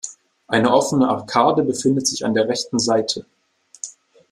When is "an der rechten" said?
2.25-2.79